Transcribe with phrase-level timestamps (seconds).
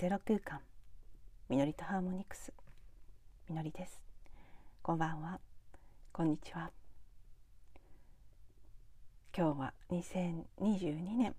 [0.00, 0.60] ゼロ空間。
[1.50, 2.54] みのりとハーモニクス。
[3.50, 4.00] みのりです。
[4.82, 5.38] こんばんは。
[6.10, 6.70] こんにちは。
[9.36, 11.34] 今日は2022年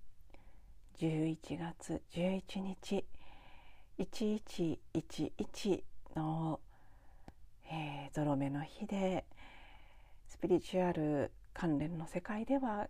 [0.99, 3.03] 11月11日
[3.97, 5.83] 1111
[6.15, 6.59] の、
[7.65, 9.25] えー、ゾロ目の日で
[10.27, 12.87] スピリチュアル関連の世界では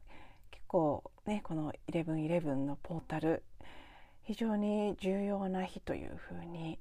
[0.52, 3.44] 結構ねこの1111のポータル
[4.32, 6.80] 非常に重要な日というふうに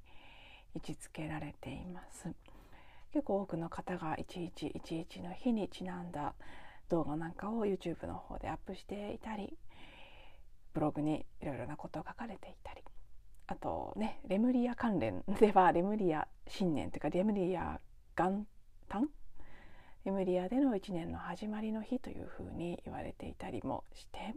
[0.77, 2.28] 位置づけられています。
[3.12, 6.34] 結構多くの方が1111の日にちなんだ
[6.88, 9.59] 動画なんかを YouTube の方でアップしていたり
[10.74, 12.82] ブログにいろいろなことを書かれていたり
[13.48, 17.80] あとねレムリア関連では レムリア新年というかレムリア
[18.16, 18.46] 元
[18.88, 19.09] 旦？
[20.04, 24.37] レムリアでの1年の始まりの日というふうに言われていたりもして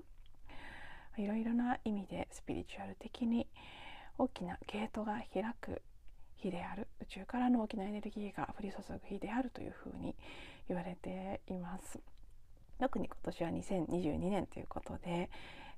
[1.18, 3.48] いろいろな意味でスピリチュアル的に
[4.18, 5.82] 大きなゲートが開く
[6.38, 10.16] 日である宇宙からの大きなエネルギーが降り注ぐ日であるというふうに
[10.68, 12.00] 言われています。
[12.80, 15.30] 特に今年は2022年ということで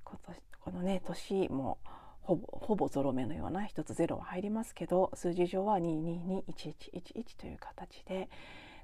[0.04, 1.78] 今年このね年も
[2.22, 8.30] ほぼほぼゾロ目のような一つゼロは入りますけど数字上は2221111という形で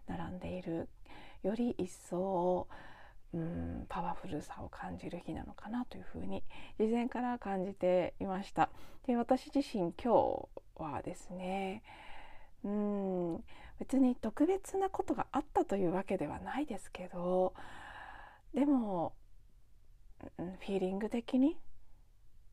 [0.08, 0.88] 並んでいる
[1.42, 2.68] より一層
[3.34, 6.44] うんパワフルさを感じる日なのかなというふうに
[6.78, 8.70] 事前から感じていました。
[9.08, 11.84] で私自身今日はですね
[12.64, 13.44] うん
[13.80, 17.54] 別に特別なことがあったというわけではないですけど
[18.54, 19.14] でも
[20.38, 21.58] フィーリング的に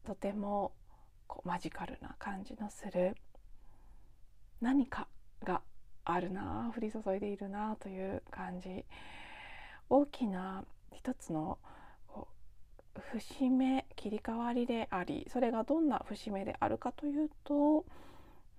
[0.05, 0.73] とても
[1.27, 3.17] こうマジカルな感じのする
[4.61, 5.07] 何か
[5.45, 5.61] が
[6.05, 8.87] あるな降り注いでいるなという感じ
[9.91, 11.59] 大きな一つの
[13.13, 17.85] 節目切り替わりでありそれがどんな節目であるかというと、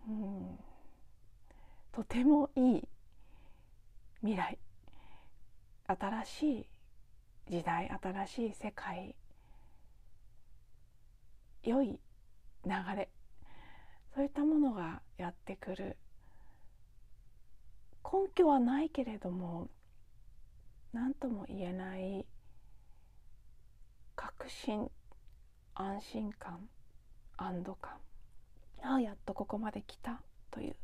[0.08, 0.58] うん、
[1.92, 2.88] とてもいい
[4.22, 4.58] 未来
[5.88, 6.66] 新しい
[7.50, 9.16] 時代新しい世界
[11.64, 12.00] 良い
[12.66, 13.10] 流れ
[14.16, 15.98] そういったものがやってくる。
[18.04, 19.70] 根拠はないけれども
[20.94, 22.26] 何とも言えない
[24.16, 24.90] 確信
[25.76, 26.68] 安心感
[27.38, 27.94] 安堵感。
[28.82, 30.76] ああやっとここまで来たという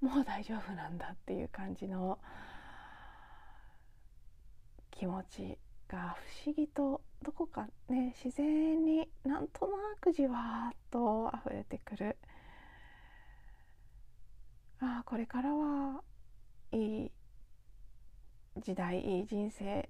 [0.00, 2.18] もう大丈夫なんだっていう感じの
[4.90, 12.16] 気持ちが不思議とどこかね自然になんとなくじわーっと溢れてくる。
[14.80, 16.02] ああこれからは
[16.72, 17.10] いい
[18.58, 19.88] 時代いい人生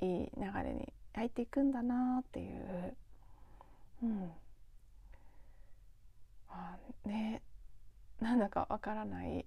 [0.00, 2.96] いい流れに入っていくんだなっていう、
[4.02, 4.30] うん、
[6.48, 7.42] あね
[8.20, 9.44] なんだかわからない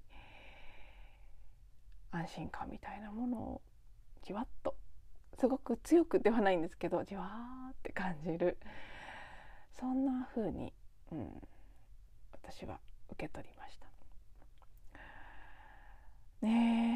[2.11, 3.61] 安心感みたいなものを
[4.23, 4.75] じわっと
[5.39, 8.57] すごく強くではないんですけどじわーって感じる
[9.79, 10.73] そんな風に、
[11.11, 11.29] うん、
[12.31, 12.79] 私は
[13.11, 13.87] 受け取りました。
[16.41, 16.86] ね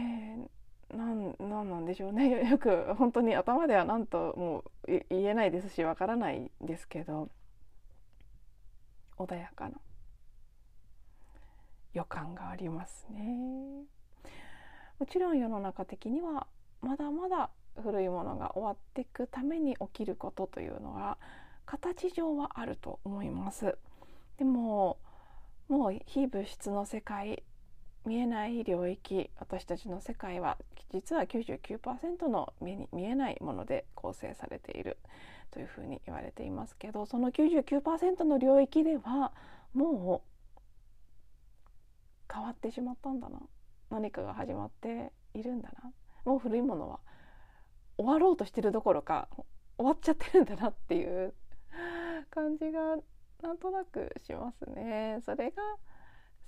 [0.93, 7.29] なんなんなんでしょうね よく本当に頭では何とも言えないですしわからないですけど
[9.17, 9.75] 穏やかな
[11.93, 13.85] 予感がありますね。
[14.99, 16.47] もちろん世の中的には
[16.79, 17.49] まだまだ
[17.81, 21.17] 古いものが終わっていくために起きることというのは
[21.65, 23.77] 形上はあると思います。
[24.37, 24.97] でも
[25.67, 27.43] もう非物質の世界
[28.05, 30.57] 見えない領域私たちの世界は
[30.91, 34.97] 実は99%の目に見えないもので構成されている
[35.51, 39.31] というふうに言われていますけどその99%の領域では
[39.73, 40.31] もう
[42.33, 43.39] 変わってしまったんだな
[43.89, 45.91] 何かが始まっているんだな
[46.25, 46.99] もう古いものは
[47.97, 49.27] 終わろうとしてるどころか
[49.77, 51.33] 終わっちゃってるんだなっていう
[52.29, 52.97] 感じが
[53.41, 55.19] なんとなくしますね。
[55.25, 55.61] それが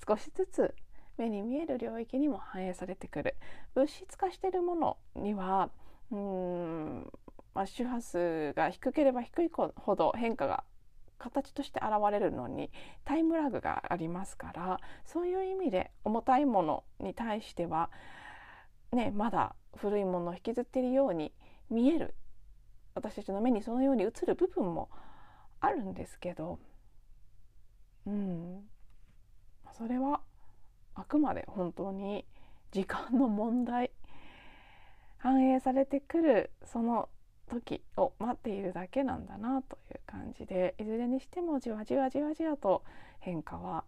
[0.08, 0.76] 少しずつ
[1.18, 3.36] 目に見える領域にも反映されてくる。
[3.76, 5.70] 物質化しているものには
[6.12, 7.12] うん、
[7.54, 10.64] まあ、周波数が低ければ低いほど変化が
[11.18, 12.70] 形として現れるのに
[13.06, 17.90] タイムラグがありますからそういう意味で重たいものに対しては、
[18.92, 21.32] ね、まだ古いものを引きずっているように
[21.70, 22.16] 見える。
[22.96, 24.90] 私たちの目にそのように映る部分も
[25.60, 26.60] あるんですけど。
[28.06, 28.70] うん。
[29.76, 30.22] それは
[30.96, 32.26] あくまで本当に
[32.72, 33.92] 時間の問題
[35.18, 37.10] 反映されてくるその
[37.50, 42.84] 時を待っているだけなんだなという感じでいずれにしてもじわじわじわじわと
[43.20, 43.84] 変化は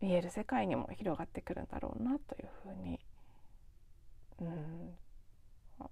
[0.00, 3.00] 見える世界にも広がってくるんだろうなというふうに、
[4.40, 4.94] うん、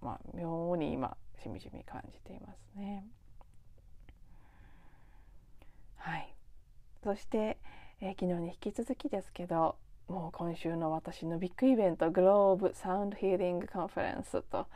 [0.00, 3.04] まあ妙に今しみじみ感じていますね。
[5.96, 6.32] はい、
[7.02, 7.58] そして、
[8.00, 9.76] えー、昨日に引き続きですけど
[10.08, 14.68] もう今週の私のビッグイベントグローブサウンドヒーリングカンファレンスと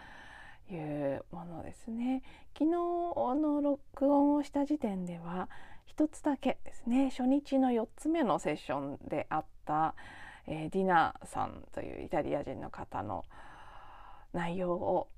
[0.69, 2.23] いうものですね。
[2.53, 5.49] 昨日の録音をした時点では
[5.87, 7.11] 一つだけですね。
[7.11, 9.95] 初日の4つ目のセッションであった、
[10.49, 13.25] えー、ディナーさんというイタリア人の方の
[14.33, 15.09] 内容を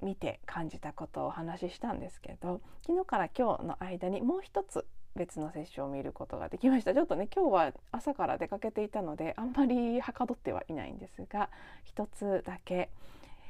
[0.00, 6.94] 見て感じたことをお話ししたんですけど昨日から今日の間にもう一つ別のセッションを見ることができました。
[6.94, 11.50] ちょっとね今日は朝から出かけていたのであんまりはかどってはいないんですが
[11.84, 12.90] 一つだけ。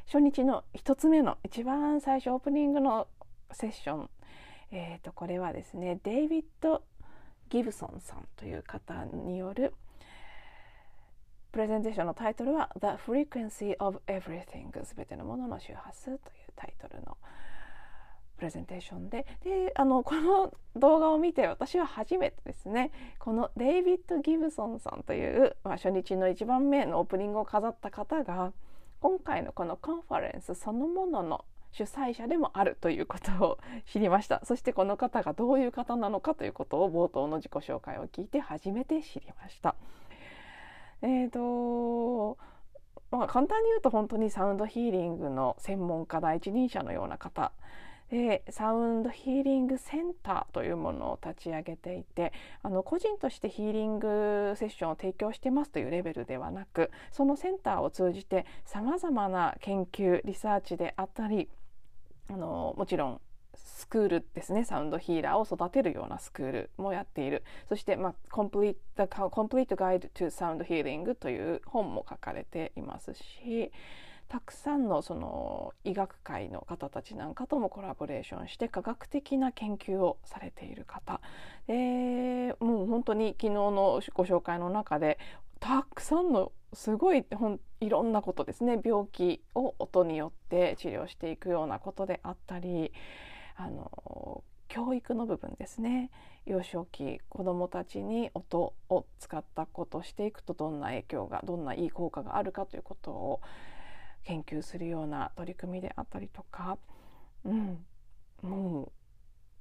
[0.06, 3.06] 初日の1つ目の一番最初オープニングの
[3.52, 4.10] セッション、
[4.72, 6.82] えー、とこれはですねデイビッド・
[7.48, 9.72] ギブソンさんという方による
[11.52, 16.18] プレゼンテーションのタイトルは「The Frequency of Everything」全てのものの周波数という
[16.56, 17.16] タイトルの
[18.40, 19.26] プレゼンテーションで。
[19.44, 22.90] であのこの動画を見て私は初めてですね。
[23.18, 28.52] このデイビッド・ギブソンさんという、まあ、初日の1番目のオープニングを飾った方が
[29.00, 34.40] 「今回のこのコンファレンスそのものの主催者でもあるということを知りました。
[34.44, 39.74] そしてこの方がどういう方なのかということを冒頭の自己紹介を聞いて初めて知りました。
[41.02, 42.38] えーと
[43.10, 47.52] まあ、簡単に言うと本当にサウンドヒーリングの専門家第一人者のような方
[48.10, 61.48] でサウンドヒーリングセンターというものを立ち上げていてあの個人としてヒーリングセッションを提供してますというレベルではなくそのセンターを通じてさまざまな研究リサーチであったり
[62.28, 63.20] あのもちろん
[63.54, 64.64] スクールですね。
[64.64, 67.42] サウンドヒーラーを育てるようなスクールもやっている。
[67.68, 73.72] そして、まあ、コンプリート「コンプリート・ガイド・トゥ・サウンド・ヒーリング」という本も書かれていますし
[74.30, 81.20] たくさんのその医学界の方たちなんかともコラボレーションして科学的な研究をされている方。
[81.66, 85.18] でもう本当に昨日のご紹介の中で
[85.58, 88.78] たくさんのすごいほんいろんなことですね。
[88.82, 92.92] 病気を音によって治療していくようなことであったり
[93.56, 96.12] あの教育の部分ですね。
[96.46, 103.40] 幼少期子どもたちに音を使ったことしていくとどんな影響がどんないい効果があるかということを
[104.24, 106.78] 研究するような取り組みであったりとか、
[107.44, 107.78] うん、
[108.42, 108.92] も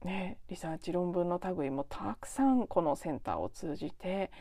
[0.04, 4.32] うねリサーチ論文の類もたくさんこのセンターを通じて、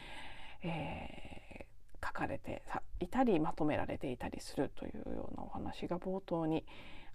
[0.62, 2.62] えー、書かれて
[3.00, 6.64] いたりまとめられていたりするというようなお話が冒頭に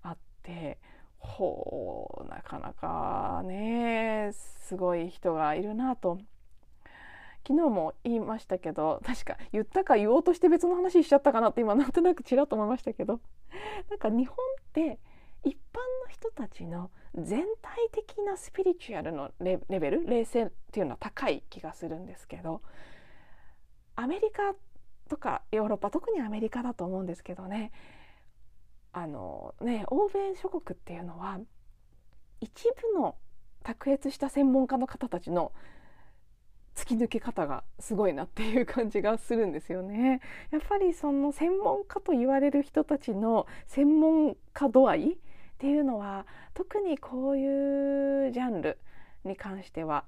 [0.02, 0.80] あって
[1.18, 6.20] ほうなかなかねすごい人がいるなと
[7.46, 13.20] 昨日も言いましたけど確か言ったか言おうとして別の話しちゃったかなって今なんとなくちらっと思いましたけど。
[13.90, 15.00] なんか日本って
[15.44, 22.62] 一般の人たちの全体的なスピリチュアルのレベル冷静っていうのは高い気がするんですけど
[23.96, 24.56] アメリカ
[25.10, 27.72] とかヨーロッパ特にアメリカだと思うんですけどね。
[28.96, 31.40] あのね欧米諸国っていうのは
[32.40, 33.16] 一部の
[33.64, 35.52] 卓越した専門家の方たちの
[36.76, 40.22] 突き抜け方がすごいなっていう感じがするんですよね。
[40.52, 45.16] やっぱりその専門家と言われる人たちの専門家度合いっ
[45.60, 48.78] ていうのは特にこういうジャンル
[49.24, 50.06] に関しては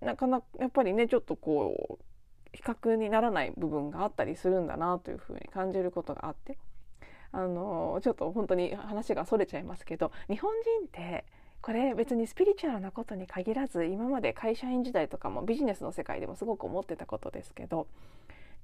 [0.00, 2.04] なかなかやっぱりねちょっとこう
[2.52, 6.58] 比較にならない部分があったりするんだなというふうに感じることがあって
[7.32, 11.24] あのちょっと本当に話がそれちゃいますけど日本人って
[11.62, 17.86] これ別にスピリチュアルなことに限らず今まで会社員時代とかもビジネスの世界でもすごく思ってたことですけど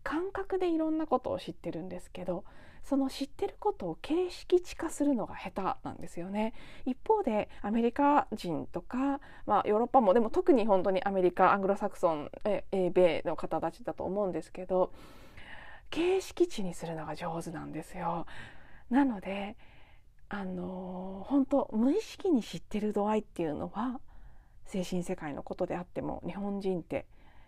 [0.03, 2.45] 感覚でいろんなことを知ってるんですけど
[2.85, 5.51] その知ってることを形式値化するのが下
[5.83, 6.55] 手なんですよね
[6.87, 14.93] 一方でアメリカ人とか、まあ、ヨーロッパもでも特に本当にアメリカアングロサクソンえ米の方たちだと思うんですけど
[15.91, 18.27] 形式値にするのが上手なんですよ。
[18.91, 19.57] なので
[20.29, 24.01] あの本当無意識に知ってる度合いっていうのは
[24.67, 27.07] 精神世界のことであっても日本人って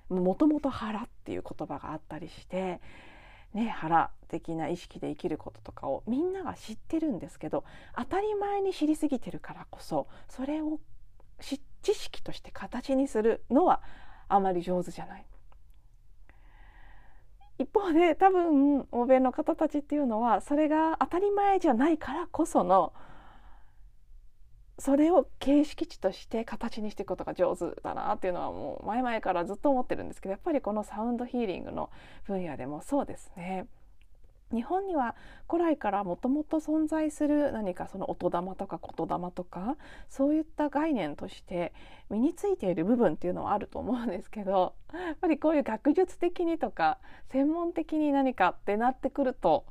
[0.08, 2.80] もともと腹っていう言葉があったりして、
[3.52, 7.64] ね、腹的な意識で生きることとかをみんなが知ってるんですけど
[7.96, 10.78] 当たり前に知りすぎてるからこそそれを
[11.40, 11.60] 知
[11.94, 13.82] 識として形にするのは
[14.28, 15.24] あまり上手じゃない。
[17.58, 22.92] 一方で多分欧米の方たちっていうのはそれが当たり前じゃないからこその
[24.78, 31.90] それを形式値として形にしていくことが上手だなっていうのはもう前々からずっと思ってるんですけどやっぱりこのサウンドヒーリングの
[32.24, 33.66] 分野でもそうですね。
[34.52, 35.14] 日本には
[35.48, 39.76] 古来からもともと存在する何かその音玉とか言霊とか
[40.08, 41.72] そういった概念として
[42.10, 46.98] 身についている部分っていうのはあると思うんですけどやっぱりこういう学術的にとか
[47.30, 49.66] 専門的に何かってなってくると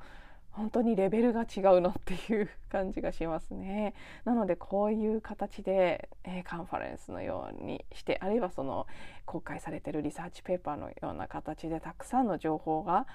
[0.58, 3.94] 本当にレベルが違うのっていう感じがしますね。
[4.26, 8.88] なのでこういう形で、えー、カンファレンスのようにしてあるいはその
[9.26, 13.06] 公開されてるリサーチペーパーのような形でたくさんの情報が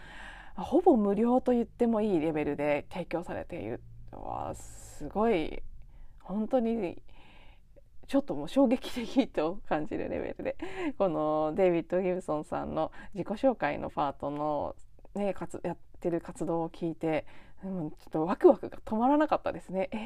[0.56, 3.82] ほぼ無料と言ってもいいレベルで提供されている
[4.12, 5.62] のはすごい
[6.20, 7.02] 本当に
[8.06, 10.56] ちょっともう衝撃的と感じるレベルで
[10.96, 14.76] このデイビッド・ギブソンさんの自己紹介のパートの、
[15.16, 17.24] ね、かつやってる活動を聞いて
[17.64, 19.88] うん、ちょっとワクワクが止まらなかったですね。
[19.92, 20.00] えー、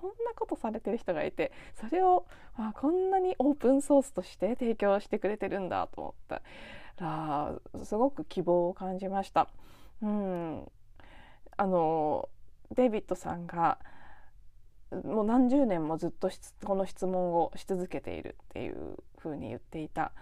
[0.00, 2.24] そんなことされてる人がいてそれを
[2.56, 6.42] あこんなにオープンソースとして提供してくれてるんだと思った
[7.04, 7.54] ら
[7.84, 9.48] すごく希望を感じました。
[10.00, 10.70] うん、
[11.58, 12.28] あの
[12.74, 13.78] デイビッドさんが
[15.04, 16.30] もう何十年もずっと
[16.64, 20.12] この質問をし続けているっていうふうに言っていた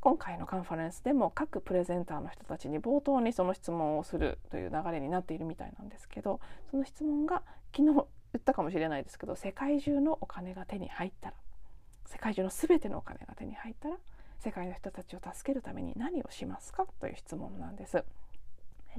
[0.00, 6.40] 今回のカンファレンスでも各プレゼンターの人たちに冒頭にその質問をするという流れになっているみたいなんですけど
[6.70, 7.42] その質問が
[7.76, 8.04] 昨日言
[8.38, 11.34] ったかもしれないですけど世界中のお金が手に入ったら
[12.06, 13.96] 世界中の全てのお金が手に入ったら
[14.38, 18.04] 世界の人たちを助けるために何をしますかという質問なんです。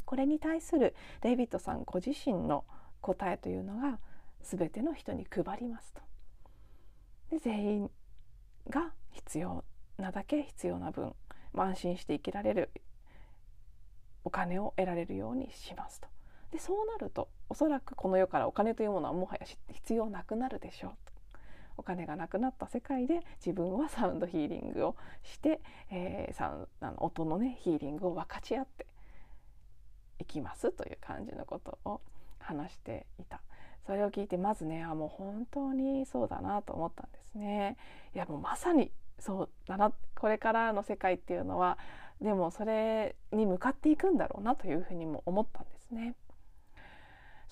[0.06, 2.66] これに対するデイビッドさんご自身の
[3.02, 4.00] 答えというのが
[4.42, 6.02] 全ての人に配りますと。
[7.32, 7.92] で全員
[8.70, 9.64] が必要
[10.00, 11.14] なだけ必要な分、
[11.54, 12.70] まあ、安心して生きられる
[14.24, 16.08] お金を得られるようにしますと。
[16.52, 21.10] でそうなるとおそらくこの世からお金というものはもはや必要なくなるでしょうと。
[21.78, 28.86] お金がなくなった世界で自分はサウンドヒーリングをして、えー、サあの音のねヒーリングを分かち合って
[30.20, 32.02] いきますという感じのことを
[32.40, 33.42] 話していた
[33.86, 37.78] それを聞いてまずねあもう本当にそうだなと思ったんですね
[38.14, 41.78] いやもうまさにそうだなこれからの世界っていうのは
[42.22, 46.16] でもそれに向かっていくんだろうなというふうにも思ったんですね。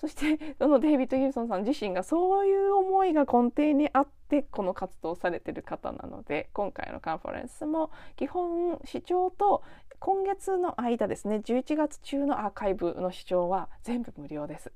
[0.00, 9.64] そしてそのデイビッド・ギブソンさん自身がそういう思いが根底にあってこの活動をされてる方なので今回のカンファレンスも基本視聴と
[9.98, 14.70] 今月の間ですね11月中のアーカイブの視聴は全部無料です。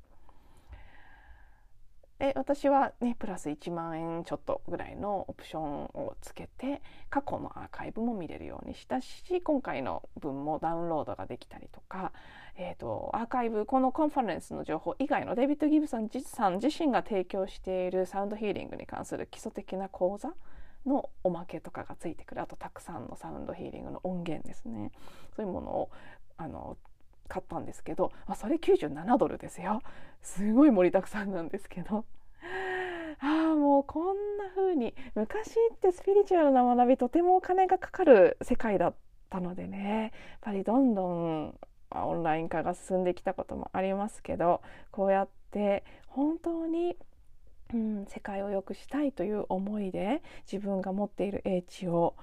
[2.22, 12.12] で私はねプラス1万円ちょっとぐらいのオプションをつけて過去のアーカイブも見れるようにしたし今回の分もダウンロードができたりとか、
[12.56, 20.32] えーと、アーカイブこのコンファレンスの情報以外のデビッド・ギブさん自身が提供しているサウンドヒーリングに関する基礎的な講座
[20.86, 22.42] のおまけとかがついてくる。
[22.42, 24.92] あとたくさんのサウンドヒーリングの音源ですね。
[25.34, 25.90] そういうものを
[26.36, 26.76] あの
[27.32, 29.80] 買ったんですけどあそれ97ドルですよ。
[30.20, 32.04] すごい盛りだくさんなんですけど。
[33.20, 38.94] ああもうこんな風に昔ってスピリチュアルな学びとてもお金がかかる世界だっ
[39.30, 40.12] たのでね。
[40.32, 41.58] やっぱりどんどん
[41.94, 44.60] オンライン化が進んできたこともありますけど
[44.90, 46.96] こうやって本当に
[47.74, 52.14] うん、世界を良くしたいという思いで自分が持っている英知を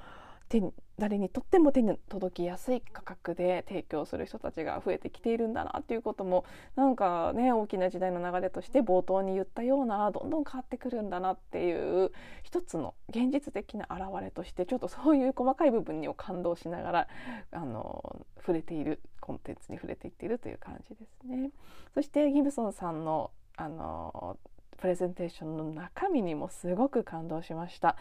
[0.49, 6.43] 手に誰にとっても手に届きやすい価格で提供する人たちが増えてきているんだなっていうことも
[6.75, 12.11] なんかね大きな時代の流れとして冒頭に言ったようなどんどん変わってくるんだなっていう
[12.43, 17.07] 一つの現実的な表れとしてちょっとそういう細かい部分にも感動しながら
[17.51, 21.51] あの触れているコンテンツに触れていっているという感じですね。
[21.93, 24.37] そしてギブソンさんのあの
[24.77, 27.97] プレゼンテーションの中身にもすごく感動しました。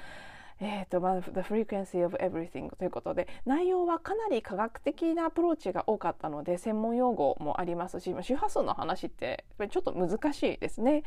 [0.60, 11.04] えーとまあ、The Frequency of Everything ということで内容はかなり科学的なアプローチが多かったので専門用語もありますし周波数の話ってちょっと難しいですね。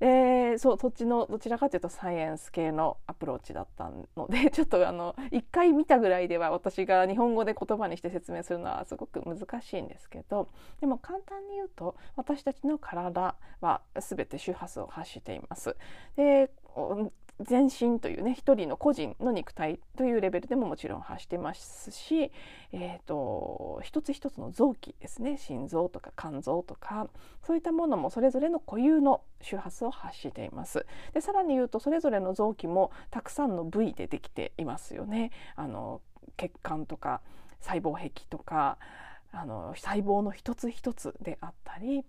[0.00, 10.48] でそうそっちのどちらかというとサイエンス系のアプローチだったので ちょっとあの一回見たぐらいでは私が日本語で言葉にして説明するのはすごく難しいんですけど
[10.80, 15.76] でも簡単に言うと私たちの体は全て周波数を発しています。
[16.16, 16.50] で
[17.40, 22.30] 全身というね一人の個人の肉体というレベルでももちろん発してますし、
[22.72, 27.08] えーと、一つ一つの臓器ですね心臓とか肝臓とか
[27.44, 30.86] そういったものもそれぞれの固有の周波数を発しています。
[31.12, 35.32] でさらに言うとそれぞれの臓器もたくさんの部位でできていますよね。
[35.56, 36.00] あの
[36.36, 37.20] 血管とか
[37.60, 38.78] 細胞壁とか
[39.32, 42.04] あの細胞の一つ一つであったり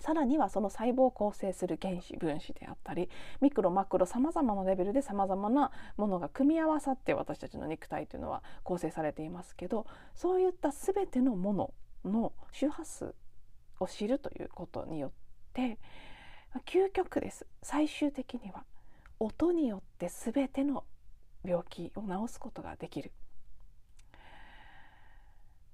[0.00, 3.08] さらにはその細胞を構成する原子分子であったり
[3.40, 11.74] ミクロマクロさまざまなレベルでさまざまなものが組み合わさって私たちの肉体というのは構成されていますけどそういった全てのもの
[12.04, 13.14] の周波数
[13.80, 15.10] を知るということによっ
[15.52, 15.78] て
[16.64, 17.46] 究極です。
[17.62, 18.64] 最終的には
[19.20, 20.84] 音によって全ての
[21.44, 23.12] 病気を治すことができる。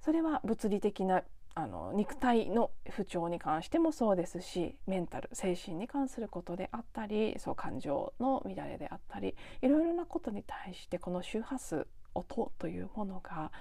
[0.01, 1.23] それは物理的な
[1.57, 13.53] あの肉体の不調に関してもそうですしメンタル精神に関することであったりそう感情の乱れであったりいろいろなことに対してこの周波数音というものが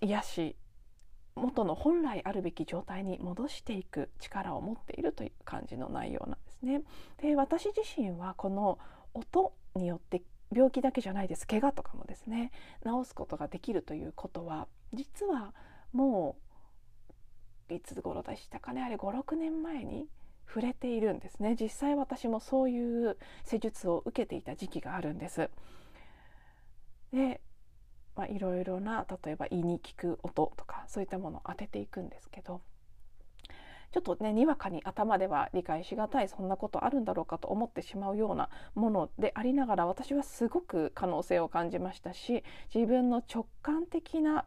[0.00, 0.56] 癒し
[1.34, 6.82] 元の本来あるべき状態に戻していく力を持っているという感じの内容なんですね。
[7.20, 8.78] で私自身はこの
[9.14, 10.22] 音によって
[10.52, 12.50] 病気だけじゃないです怪我とかもですね
[12.84, 15.54] 治すことができるということは実は
[15.92, 16.36] も
[17.70, 18.82] ういつ頃でしたかね？
[18.82, 20.08] あれ56年前に
[20.46, 21.56] 触れているんですね。
[21.60, 25.50] 実際私もそういう施術を受けていた時期があるんです。
[27.12, 27.40] で
[28.16, 32.60] まあ、いろいろな例えば胃に効く音とかそういったものを当てていくんですけど。
[33.92, 44.44] ちょっとねにわかに頭では理解しがたいそんなことあるんだろうかと思ってしまうようなものでありながら私はすごく可能性を感じましたし自分の直感的な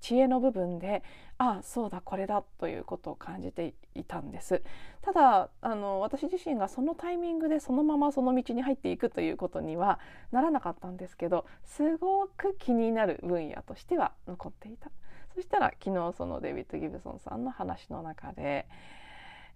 [0.00, 1.02] 知恵の部分で
[1.38, 4.62] ああそうだこれだということを感じていたんです。
[5.00, 9.98] ただあの私自身がそのタイミングでそのままその道に入っていくということには
[10.32, 14.90] ならなかったんですけどすごく気になる分野としては残っていた。
[15.40, 18.66] そしたら昨日そのデビッド・ギブソンさんの話の中で、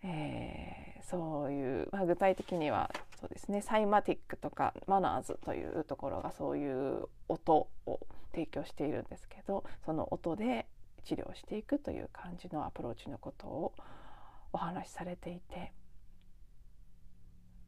[0.02, 8.00] えー、そういう、まあ、具体的にはそうですねサイマティックとかマナーズというところがそういう音を
[8.32, 10.64] 提供しているんですけどその音で
[11.04, 13.74] 治療していくという感じのアプローチのことを
[14.54, 15.70] お話しされていて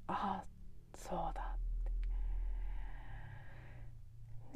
[0.06, 0.44] ああ
[0.94, 1.65] そうだ。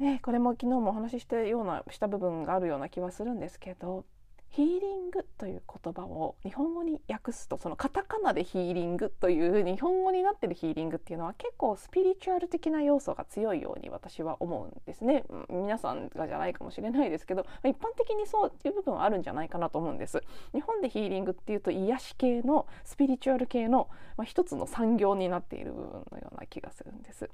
[0.01, 4.03] ね、これも昨日もお話ししたようなした部分があるような気はするんですけど
[4.49, 15.23] ヒーリングという言葉を日本語に訳すとそのカタカナでヒーリングという日本語になってるヒーリングっていうのは結構スピリチュアル的な要素が強いように私は思うんですね。
[15.49, 20.21] 皆さんがじゃないかもしれないですけど一般的にそういう部分はあるんじゃないかなと思うんです。
[20.53, 23.87] 日本でヒーリングっていうと癒し系のスピリチュアル系の、
[24.17, 27.29] まあ、一つの産業になっている部分のような気がするんです。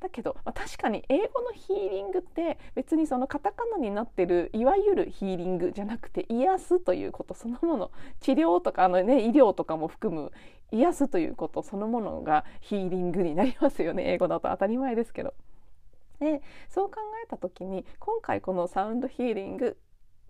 [0.00, 10.32] だけど、まあ、確かに英語のヒーリングって別にそのカタカナになってるいわゆるヒーリングじゃなくて癒すということそのもの治療とかあの、ね、医療とかも含む
[10.70, 15.34] 癒すということそのものがヒーリングになりますよね英語だと当たり前ですけど。
[16.20, 19.78] でそう考えた時に今回このサウンドヒーリング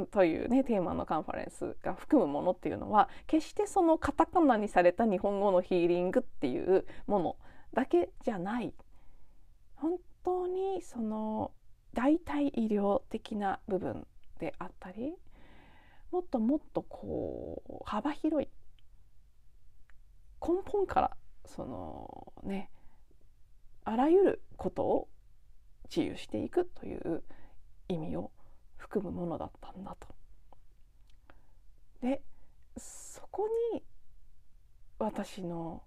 [0.06, 7.36] というねテーマのカンファレンスが含むものっていうのは決してそのカタカナにされた日本語のヒーリングっていうもの
[7.74, 8.72] だけじゃない
[9.80, 11.52] 本当にその
[11.94, 14.06] 代替医療的な部分
[14.38, 15.14] であったり
[16.10, 18.48] もっともっとこう幅広い
[20.40, 22.70] 根本からそのね
[23.84, 25.08] あらゆることを
[25.88, 27.22] 治癒していくという
[27.88, 28.30] 意味を
[28.76, 30.08] 含むものだったんだと。
[32.02, 32.22] で
[32.76, 33.82] そこに
[34.98, 35.82] 私の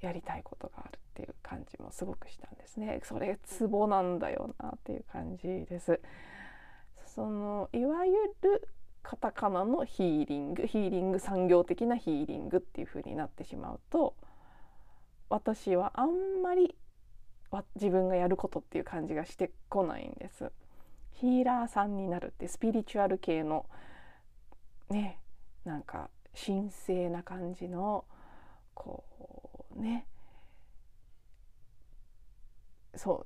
[0.00, 3.00] やりたいことがあるっていう感じもすごくしたんですね。
[3.04, 6.00] それツボなんだよなっていう感じです。
[7.06, 8.68] そのいわゆる
[9.04, 14.16] カタカナのヒーリングヒーリング産業的なヒーリングっていう風になってしまうと
[15.28, 16.74] 私はあんまり
[17.76, 20.50] 自分がやることっていう感じがしてこないんです。
[21.12, 23.66] ヒーラーさんになるってスピリチュアル系の
[24.90, 25.20] ね
[25.64, 28.04] なんか神聖な感じの
[28.74, 29.04] こ
[29.76, 30.06] うね
[32.96, 33.24] そ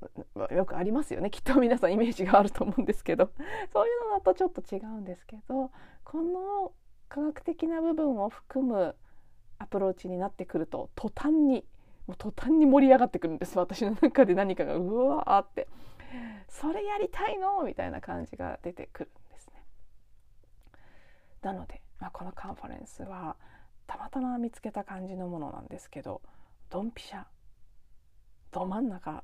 [0.48, 1.30] うよくありますよね。
[1.32, 3.30] きっと皆さんイメージがあると思うんですけど。
[3.72, 5.70] そういうのだとちょっと違うんですけど
[6.04, 6.72] この
[7.08, 8.96] 科学的な部分を含む
[9.58, 11.66] アプローチになってくると途端に
[12.06, 13.58] もう途端に盛り上がってくるんです。
[13.58, 15.68] 私の中で何かがうわーって。
[16.48, 17.62] それやりたいの？
[17.64, 19.62] みたいな感じが出てくるんですね。
[21.42, 23.36] なので、まあ、このカンファレンスは
[23.86, 26.22] たまたま見つけた感じのものなんですけど
[26.70, 27.24] ドンピシャ。
[28.52, 29.22] ど真ん中。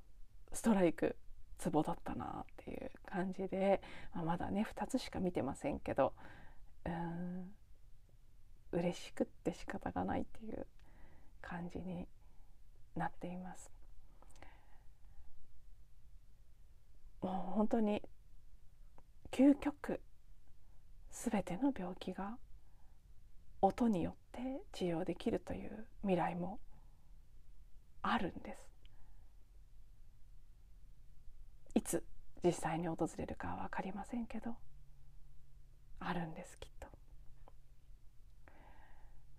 [0.55, 1.17] ストライク
[1.59, 3.83] ツボだったなっていう感じで、
[4.15, 6.15] まあ、まだね2つしか見てませんけど
[6.85, 7.51] うん
[8.73, 10.67] 嬉しくって仕方がないっていう
[11.41, 12.07] 感じに
[12.97, 13.71] なっています。
[17.23, 18.03] もう本当に
[19.31, 20.01] 究極
[21.11, 22.37] 全ての病気が
[23.63, 26.59] 音によって治療できるという未来も
[28.03, 28.74] あるんです。
[31.75, 32.05] いつ
[32.43, 34.55] 実際に訪れるかは分かりませんけど
[35.99, 36.89] あるんですきっと。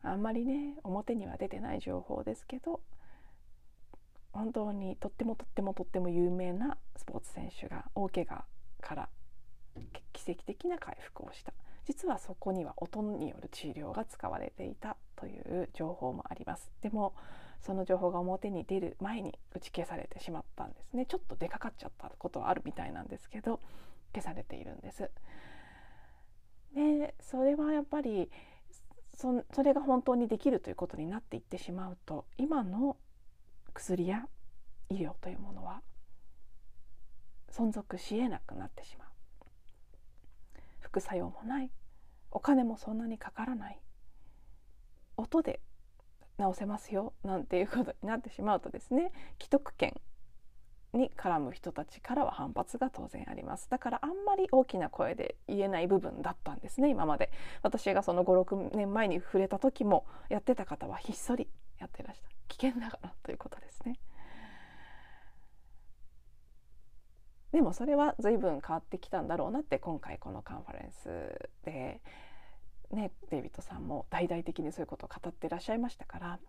[0.03, 2.81] あんまりね表には出てない情報ですけど
[4.33, 8.45] 本当にとってもとってもとっても有名なスポーツ選手が大怪我
[8.81, 9.09] から
[10.13, 11.53] 奇跡的な回復をした
[11.85, 16.71] 実はそこには音による治療が使われていたという情報もあります。
[16.81, 17.15] でも
[17.59, 21.07] その情報が表に出る前に打ち消されてしまったんですね。
[21.07, 23.59] ちょっと出かかっちゃったことはあるみたいなんですけど
[24.13, 25.09] 消されているんです。
[26.75, 28.29] でそれはやっぱり
[29.15, 32.97] そそれが本当にできるということになっていってしまうと今の
[33.73, 34.27] 薬や
[34.89, 35.81] 医療というものは
[37.49, 39.07] 存続しえなくなってしまう。
[40.81, 41.71] 副作用もない。
[42.29, 43.79] お金もそんなにかからない。
[45.17, 45.59] 音で
[46.37, 49.93] 治せますよなんていうことになってしまうとですね既得権
[50.95, 53.69] に絡む人たちからは反発が当然あります。
[53.69, 57.31] だからあんまり大きな声で言えない部分だったんですね今まで。
[57.63, 61.49] 私がその56年前に触れた時もやってた方はひっそり
[61.79, 62.29] やってらした。
[62.47, 63.99] 危険だからということですね。
[67.51, 72.01] でもそれは随分変わってきたんだろうなって今回このカンファレンスで
[72.91, 76.39] ねデイビッドさんも大々的にそういうことを語ってらっしゃいましたから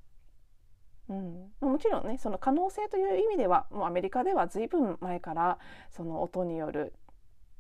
[1.08, 5.58] うん、もちろんねその可能性という意味ではもうアメリカでは随分前から
[5.90, 6.94] その音による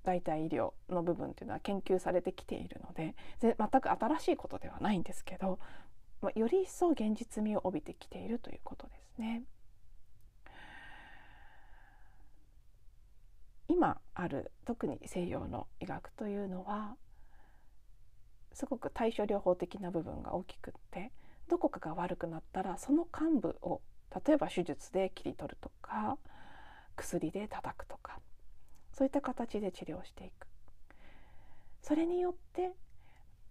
[0.02, 5.58] 代替医療の部分っていうのは研究されてきているので全く新しいことではないんですけど、
[6.22, 9.42] まあ、より一層現実味を帯びてきているということですね。
[13.68, 16.96] 今ある特に西洋の医学というのは
[18.56, 21.12] すごく対処療法的な部分が大きくって
[21.46, 23.82] どこかが悪くなったらその幹部を
[24.26, 26.16] 例えば手術で切り取るとか
[26.96, 28.18] 薬で叩くとか
[28.92, 30.46] そういった形で治療していく。
[31.82, 32.72] それによって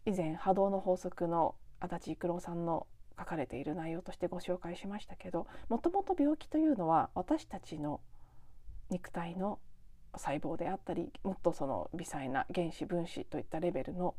[0.07, 2.87] 以前波動の法則の足立育郎さんの
[3.17, 8.01] 書かれている内容としてご紹介しましたけどもともと病気というのは私たちの
[8.89, 9.59] 肉体の
[10.15, 14.15] 細胞であったりもっとその微細な原子分子といったレベルの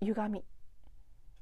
[0.00, 0.44] 歪み。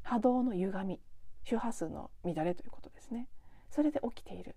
[0.02, 1.00] 波動の歪み。
[1.44, 3.28] 周波数の乱れということですね。
[3.70, 4.54] それで起きている。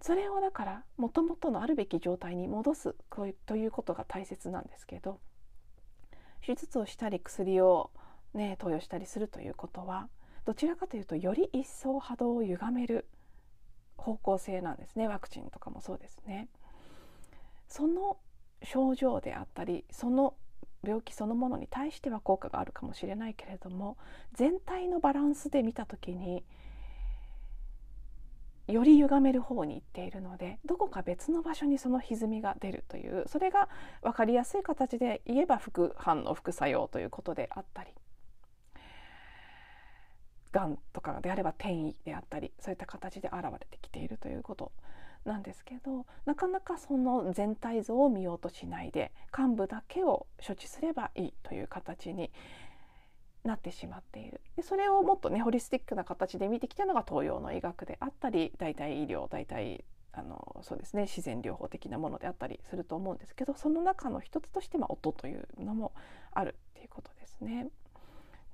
[0.00, 2.94] それをだからもともとのあるべき状態に戻す
[3.46, 5.20] ということが大切なんですけど
[6.44, 7.90] 手術をしたり薬を、
[8.32, 10.08] ね、投与したりするということは
[10.46, 13.06] どちらかというとより一層波動を歪める
[13.98, 15.06] 方向性なんですね。
[15.06, 16.48] ワクチンとかもそうですね。
[17.68, 18.16] その
[18.62, 20.34] 症状であったりその
[20.82, 23.96] 病気そのものに対しては効果があるかもしれないけれども
[24.34, 26.44] 全体のバランスで見た時に
[28.66, 33.68] より歪める方に行っているのでどこか別の場所にその歪みが出るというそれが
[34.02, 37.90] 分かりやすい形で言えば副反応副作用ということであったり
[40.52, 44.72] がんとかであれば転移であったりそういった形で現れてきているということ。
[45.24, 52.30] なんですけどなかなかその全体像を見ようとしないで幹部だけを処置すればいいという形に
[53.44, 65.92] なってしまっているでそれをもっとねホリスティックな形で見てきたのが東洋の医学であったり代替医療代替あのそうですね自然療法的なものであったりすると思うんですけどその中の一つとしてま音というのも
[66.32, 67.68] あるっていうことですね。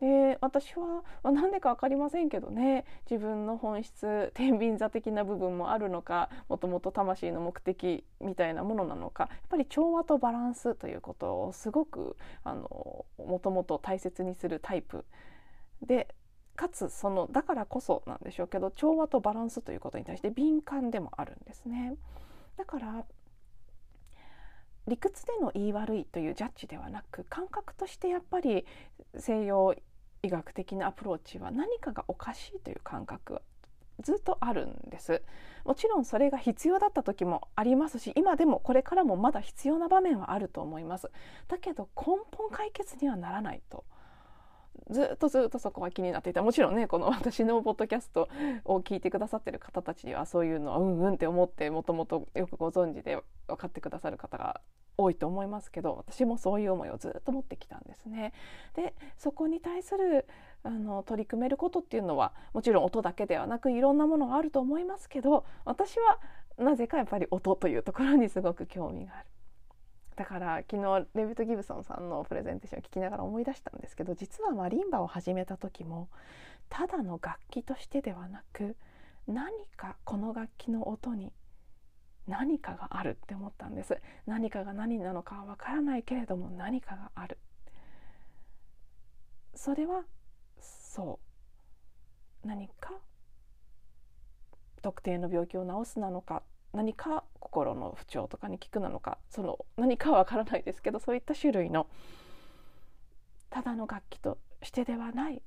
[0.01, 15.07] で私は、まあ、なんでか分かりませんけどね自分の本質天秤座的な部分もあるのかもともと魂の目的みたいなものなのかやっぱり調和とバランスということをすごくあのもともと大切にするタイプ
[15.83, 16.15] で
[16.57, 21.97] かつそのだからこそなんでしょうけど調和とバランスということに対して敏感でもあるんですね。
[22.57, 23.05] だから
[24.87, 28.65] 理屈での言い悪いというジャッジではなく感覚としてやっぱり
[29.17, 29.75] 西洋
[30.23, 33.43] 医学的なアプローチは何かがおかしいという感覚は
[34.01, 35.23] ずっとあるんです。
[35.65, 41.11] もちろんそれが必要だった時もありますし今でもこれからもまだ必要な場面はあると思います。
[41.49, 43.85] だけど根本解決にはならないと。
[44.91, 48.29] ずっとずっとそこは気になっていたもちろんねこの 私のポッドキャスト
[48.65, 54.61] を聞いてくださってる方たちにはそういうのはうんうんって思ってもともとよくご存知で分かってくださる方が
[54.99, 58.33] 多いと思いますけど私もそういう思いをずっと持ってきたんですね。
[58.75, 60.27] でそこに対する
[60.63, 66.19] あの取り組めることっていうのはもちろん音だけではなくいろんなものがあると思いますけど私は
[66.59, 69.27] なぜかやっぱり音というところにすごく興味がある。
[70.17, 76.09] だから昨日レビット・ギブソンさんのプレゼンテーションを聞きながら思い出したんですけど実はマリンバを始めた時も
[76.69, 78.77] ただの楽器としてではなく
[79.29, 81.33] 何かこの楽器の音に
[82.27, 84.01] 何かがあるって思ったんです。
[84.27, 87.39] 何かが何なのかわからないけれども何かがある。
[89.55, 90.05] それは
[90.59, 91.21] そ
[92.45, 92.47] う。
[92.47, 92.93] 何か
[94.83, 96.43] 特定の病気を治すなのか
[96.77, 101.87] 何か心の不調とかに効くなのかその何かはわからないですけどそういった種類の
[103.51, 105.43] ただの楽器としてではない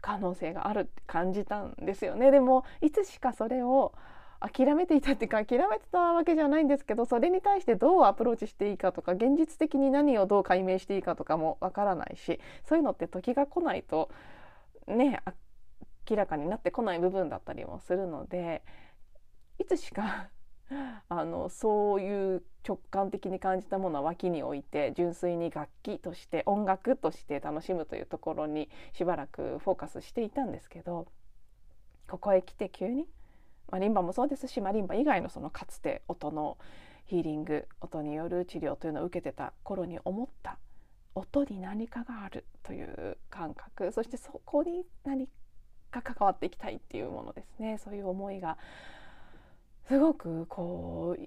[0.00, 2.30] 可能性があるって感じたんですよね。
[2.32, 3.94] でもいつしかそれを
[4.40, 14.10] 諦めていたっていうか諦めてたわけじゃないんですけどそれに対してどうアプローチしていいかとか現実的に何をどう解明していいかとかもわからないしそういうのって時が来ないと
[14.88, 15.20] ね
[16.10, 18.62] 明らかになってこない部分だったりもするので
[19.58, 20.30] いつしか
[21.08, 31.06] あのそういう直感的に感じたものは脇に置いて純粋に楽器として音楽として楽しむというところにしばらくフォーカスしていたんですけど
[32.08, 33.08] ここへ来て急に
[33.70, 36.58] マリンバもそうですしマリンバ以外のそのかつて音の
[37.06, 40.58] ヒーリング音による治療というのを受けてた頃に思った
[41.14, 43.92] 音に何かがあるという感覚。
[43.92, 45.28] そしてそこに何
[45.90, 47.78] か関わっていきたいっていうものですね。
[47.78, 48.56] そういう思いが
[49.88, 51.22] すごくこう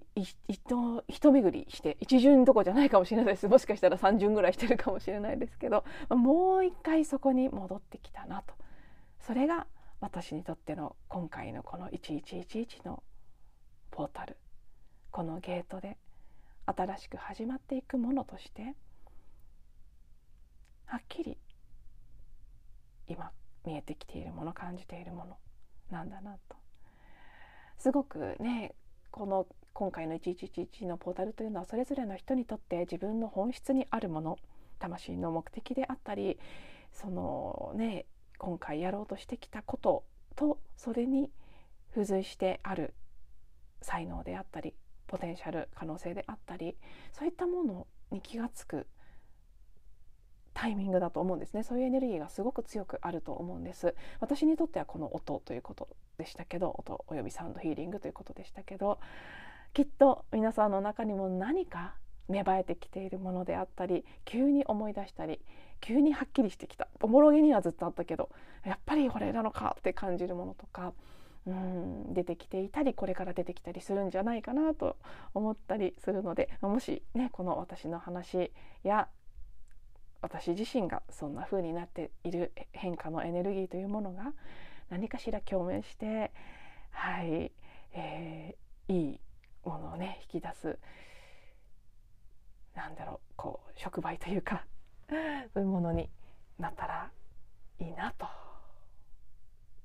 [0.47, 3.47] 一巡りして一巡どこじゃないかもしれないです。
[3.47, 8.53] もしかしたら3巡ぐらいしてるかもしれないですけどもう一回そこに戻ってきたなと。
[9.19, 9.67] それが
[9.99, 13.03] 私にとっての今回のこの1111の
[13.91, 14.37] ポータル。
[15.11, 15.97] このゲートで
[16.65, 18.75] 新しく始まっていくものとして
[20.85, 21.37] はっきり
[23.07, 23.31] 今
[23.65, 25.37] 見えてきているもの感じているもの
[25.89, 26.64] なんだなと。
[27.77, 28.73] すごくね
[29.11, 34.37] この今回の1111のポータルというのはそれぞれの人にとって自分の本質にあるもの
[34.79, 36.39] 魂の目的であったり
[36.93, 38.05] そのね
[38.37, 40.03] 今回やろうとしてきたこと
[40.35, 41.29] とそれに
[41.93, 42.93] 付随してある
[43.81, 44.73] 才能であったり
[45.07, 46.75] ポテンシャル可能性であったり
[47.13, 48.87] そういったものに気が付く
[50.55, 51.61] タイミングだと思うんですね。
[51.61, 53.93] そういうエネルギーがすごく強くあると思うんです。
[54.19, 58.99] 私にとってはこの音ということでしたけど音およびサウンドヒーリングということでしたけど
[59.73, 61.95] きっと皆さんの中にも何か
[62.29, 65.41] 芽生えてきているものであったり急に思い出したり
[65.81, 68.29] 急にはっきりしてきたおもろげにはずっとあったけど
[68.65, 70.93] やっぱりこれなのかって感じるものとか
[71.45, 74.95] うん出てきていたりこれから出てきたりするんじゃないかなと
[75.33, 78.51] 思ったりするのでもしねこの私の話
[78.83, 79.07] や
[80.25, 84.33] 私自身がそんな風になっている変化のエネルギーというものが
[84.89, 86.31] 何かしら共鳴して
[86.89, 87.51] はい、
[87.93, 89.19] えー、いい
[89.63, 90.79] ものをね引き出す
[92.75, 94.65] なんだろうこう触媒というか
[95.53, 96.09] そういうものに
[96.57, 97.11] なったら
[97.77, 98.25] いいなと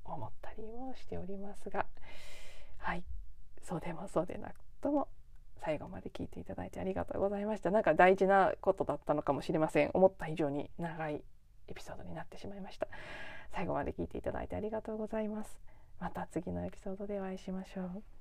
[0.04, 1.84] 思ったりもしておりますが
[2.78, 3.04] はい
[3.62, 5.08] そうでもそうでなくとも
[5.62, 7.70] 最後まで聞いていただいてありがとうございました。
[7.70, 9.90] なんか大事なことだったのかもしれません。
[9.94, 11.22] 思った以上に長い
[11.68, 12.88] エピソードになってしまいました。
[13.52, 15.58] 最後まで聞いていただいてありがとうございます。
[16.00, 18.19] また次のエピソードでお会いしましょう。